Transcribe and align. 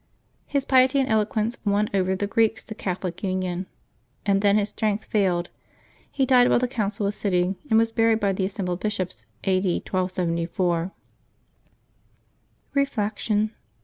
His 0.47 0.65
piety 0.65 0.99
and 0.99 1.07
eloquence 1.07 1.57
won 1.63 1.87
oyer 1.93 2.15
the 2.15 2.25
Greeks 2.25 2.63
to 2.63 2.73
Catholic 2.73 3.21
union, 3.21 3.67
and 4.25 4.41
then 4.41 4.57
his 4.57 4.69
strength 4.69 5.05
failed. 5.05 5.49
He 6.11 6.25
died 6.25 6.49
while 6.49 6.57
the 6.57 6.67
Council 6.67 7.05
was 7.05 7.15
sitting, 7.15 7.55
and 7.69 7.77
was 7.77 7.91
buried 7.91 8.19
by 8.19 8.33
the 8.33 8.45
assembled 8.45 8.79
bishops, 8.79 9.27
A. 9.43 9.59
D. 9.61 9.75
1274. 9.75 10.91
Reflection. 12.73 13.51